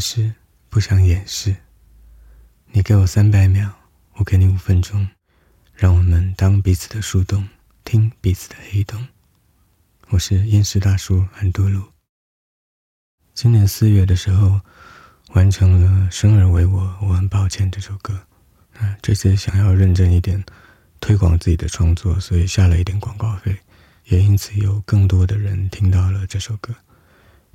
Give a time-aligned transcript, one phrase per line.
[0.00, 0.32] 是，
[0.70, 1.54] 不想掩饰。
[2.72, 3.70] 你给我三百秒，
[4.14, 5.06] 我给你五分钟，
[5.74, 7.46] 让我们当彼此的树洞，
[7.84, 9.06] 听彼此的黑洞。
[10.08, 11.84] 我是厌世大叔安多鲁。
[13.34, 14.60] 今年四月的时候，
[15.34, 18.18] 完成了《生而为我》，我很抱歉这首歌。
[18.78, 20.42] 啊，这次想要认真一点，
[20.98, 23.54] 推广自己的创作，所以下了一点广告费，
[24.06, 26.74] 也因此有更多的人听到了这首歌。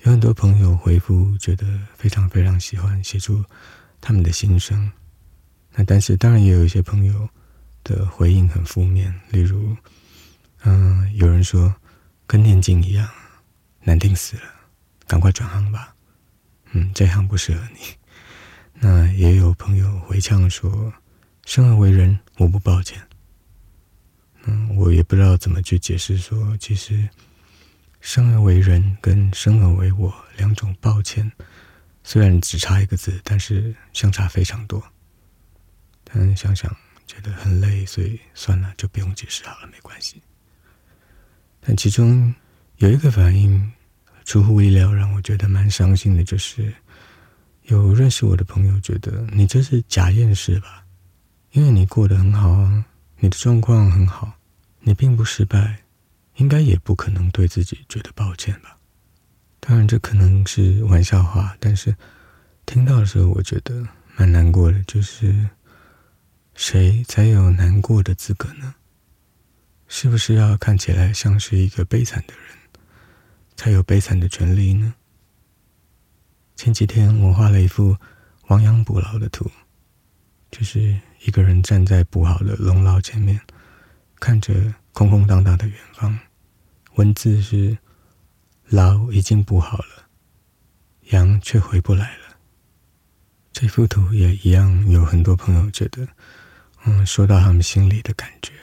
[0.05, 1.65] 有很多朋友回复，觉得
[1.97, 3.43] 非常非常喜欢，写出
[3.99, 4.91] 他们的心声。
[5.73, 7.27] 那但是当然也有一些朋友
[7.83, 9.75] 的回应很负面，例如，
[10.63, 11.73] 嗯，有人说
[12.27, 13.09] 跟念经一样
[13.81, 14.43] 难听死了，
[15.07, 15.95] 赶快转行吧，
[16.73, 17.79] 嗯，这行不适合你。
[18.75, 20.93] 那也有朋友回呛说，
[21.47, 23.01] 生而为人，我不抱歉。
[24.43, 27.09] 嗯，我也不知道怎么去解释说，其实。
[28.05, 31.29] 生而为人跟生而为我两种抱歉，
[32.03, 34.81] 虽然只差一个字，但是相差非常多。
[36.03, 36.71] 但想想
[37.07, 40.21] 觉得很累，所以算了，就不用解释好了，没关系。
[41.59, 42.31] 但其中
[42.77, 43.71] 有一个反应
[44.23, 46.71] 出乎意料，让我觉得蛮伤心的，就是
[47.63, 50.85] 有认识我的朋友觉得你这是假厌世吧？
[51.53, 52.85] 因为你过得很好啊，
[53.17, 54.31] 你的状况很好，
[54.81, 55.79] 你并不失败。
[56.35, 58.77] 应该也不可能对自己觉得抱歉吧？
[59.59, 61.95] 当然，这可能是玩笑话，但是
[62.65, 64.83] 听到的时候，我觉得蛮难过的。
[64.83, 65.49] 就是
[66.53, 68.75] 谁才有难过的资格呢？
[69.87, 72.57] 是不是要看起来像是一个悲惨的人，
[73.55, 74.93] 才有悲惨的权利呢？
[76.55, 77.95] 前几天我画了一幅
[78.47, 79.49] 亡羊补牢的图，
[80.51, 83.39] 就是一个人站在补好的笼牢前面，
[84.19, 86.17] 看着空空荡荡的远方。
[86.93, 87.77] 文字是：
[88.69, 90.07] 牢已经补好了，
[91.09, 92.37] 羊却回不来了。
[93.51, 96.07] 这幅图也一样，有很多朋友觉得，
[96.85, 98.53] 嗯，说到他们心里的感觉，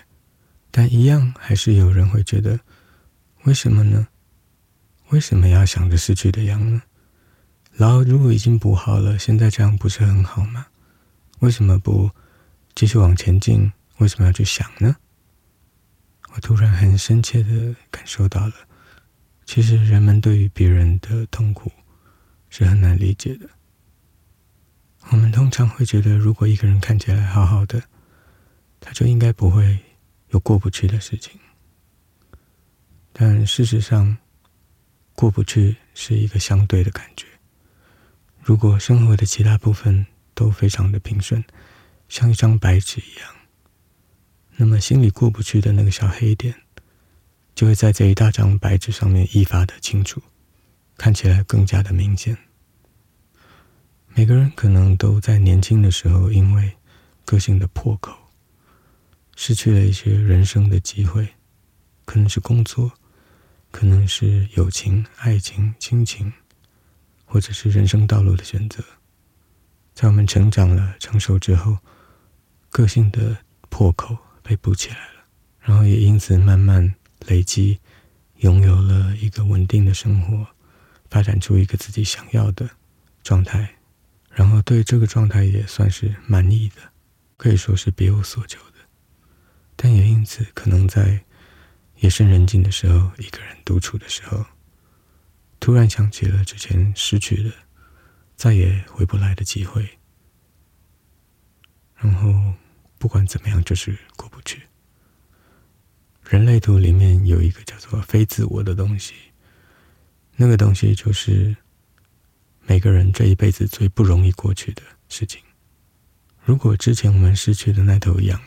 [0.70, 2.58] 但一样还是有人会觉得，
[3.42, 4.08] 为什么呢？
[5.10, 6.80] 为什么要想着失去的羊呢？
[7.76, 10.68] 牢如果已经补好了，现在这样不是很好吗？
[11.40, 12.10] 为什么不
[12.74, 13.70] 继续往前进？
[13.98, 14.96] 为什么要去想呢？
[16.34, 18.54] 我突然很深切的感受到了，
[19.44, 21.70] 其实人们对于别人的痛苦
[22.48, 23.48] 是很难理解的。
[25.10, 27.82] 我们通常会觉得，如果一个人看起来好好的，
[28.80, 29.78] 他就应该不会
[30.30, 31.38] 有过不去的事情。
[33.12, 34.16] 但事实上，
[35.14, 37.26] 过不去是一个相对的感觉。
[38.40, 41.44] 如果生活的其他部分都非常的平顺，
[42.08, 43.41] 像一张白纸一样。
[44.56, 46.54] 那么心里过不去的那个小黑点，
[47.54, 50.22] 就会在这一大张白纸上面愈发的清楚，
[50.96, 52.36] 看起来更加的明显。
[54.14, 56.70] 每个人可能都在年轻的时候，因为
[57.24, 58.14] 个性的破口，
[59.34, 61.26] 失去了一些人生的机会，
[62.04, 62.92] 可能是工作，
[63.70, 66.30] 可能是友情、爱情、亲情，
[67.24, 68.84] 或者是人生道路的选择。
[69.94, 71.78] 在我们成长了、成熟之后，
[72.68, 73.38] 个性的
[73.70, 74.16] 破口。
[74.42, 75.24] 被补起来了，
[75.60, 76.94] 然后也因此慢慢
[77.26, 77.78] 累积，
[78.38, 80.46] 拥有了一个稳定的生活，
[81.08, 82.68] 发展出一个自己想要的
[83.22, 83.76] 状态，
[84.30, 86.92] 然后对这个状态也算是满意的，
[87.36, 88.78] 可以说是别无所求的。
[89.76, 91.24] 但也因此，可能在
[92.00, 94.44] 夜深人静的时候，一个人独处的时候，
[95.60, 97.52] 突然想起了之前失去的、
[98.36, 99.98] 再也回不来的机会，
[101.94, 102.54] 然后。
[103.02, 104.62] 不管怎么样，就是过不去。
[106.22, 109.12] 人类图里面有一个叫做非自我的东西，
[110.36, 111.56] 那个东西就是
[112.60, 115.42] 每个人这一辈子最不容易过去的事情。
[116.44, 118.40] 如果之前我们失去的那头羊，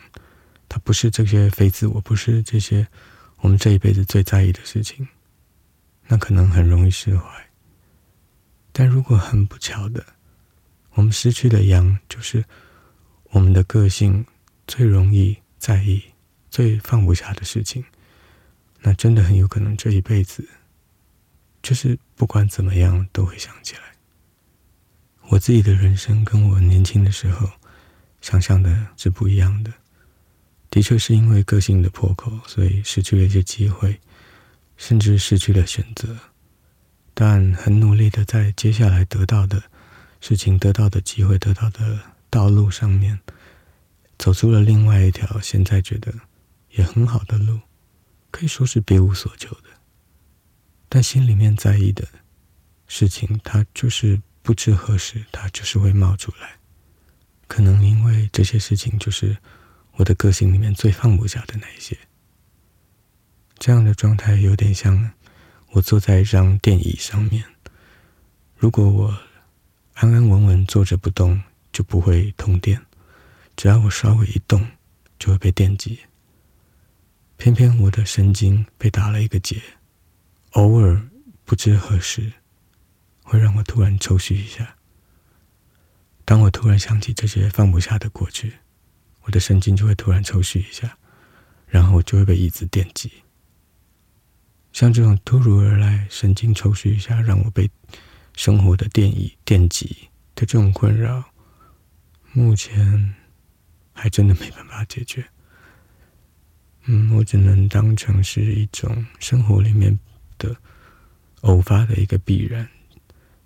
[0.70, 2.88] 它不是这些非自我，不是这些
[3.40, 5.06] 我们这一辈子最在意的事情，
[6.06, 7.28] 那可能很容易释怀。
[8.72, 10.02] 但如果很不巧的，
[10.92, 12.42] 我们失去的羊就是
[13.24, 14.24] 我们的个性。
[14.66, 16.02] 最容易在意、
[16.50, 17.84] 最放不下的事情，
[18.80, 20.48] 那真的很有可能这一辈子，
[21.62, 23.82] 就是不管怎么样都会想起来。
[25.28, 27.50] 我自己的人生跟我年轻的时候
[28.20, 29.72] 想象的是不一样的，
[30.70, 34.00] 的确是因为个性的破口，所以失去了一些机会，
[34.76, 36.16] 甚至失去了选择。
[37.14, 39.62] 但很努力的在接下来得到的
[40.20, 41.98] 事情、得到的机会、得到的
[42.28, 43.18] 道路上面。
[44.18, 46.12] 走出了另外一条现在觉得
[46.70, 47.60] 也很好的路，
[48.30, 49.68] 可以说是别无所求的。
[50.88, 52.06] 但心里面在意的
[52.86, 56.58] 事情，它就是不知何时它就是会冒出来。
[57.48, 59.36] 可能因为这些事情就是
[59.92, 61.96] 我的个性里面最放不下的那一些。
[63.58, 65.12] 这样的状态有点像
[65.70, 67.44] 我坐在一张电椅上面，
[68.56, 69.18] 如果我
[69.94, 71.42] 安安稳稳坐着不动，
[71.72, 72.78] 就不会通电；
[73.56, 74.66] 只要我稍微一动，
[75.18, 75.98] 就会被电击。
[77.38, 79.60] 偏偏我的神经被打了一个结，
[80.52, 81.08] 偶尔
[81.44, 82.32] 不知何时
[83.22, 84.76] 会让我突然抽搐一下。
[86.24, 88.54] 当我突然想起这些放不下的过去，
[89.22, 90.98] 我的神经就会突然抽搐一下，
[91.66, 93.10] 然后就会被椅子电击。
[94.72, 97.70] 像这种突如而来神经抽搐一下，让我被
[98.34, 101.24] 生活的电椅电击的这种困扰，
[102.32, 103.14] 目前
[104.06, 105.26] 还真的没办法解决。
[106.84, 109.98] 嗯，我只能当成是一种生活里面
[110.38, 110.56] 的
[111.40, 112.68] 偶发的一个必然，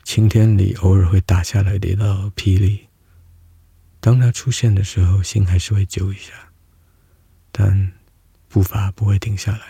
[0.05, 2.89] 晴天里偶尔会打下来的一道霹雳。
[4.01, 6.53] 当它出现的时候，心还是会揪一下，
[7.51, 7.93] 但
[8.51, 9.63] 步伐不会停下来，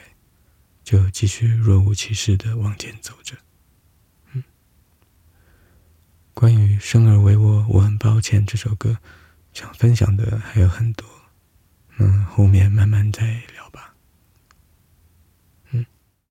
[0.83, 3.37] 就继续若无其事的往前走着。
[4.33, 4.43] 嗯，
[6.35, 8.99] 关于《生而为我，我很抱歉》这首歌，
[9.52, 11.06] 想分享的还有很多，
[11.99, 13.60] 嗯，后面慢慢再聊。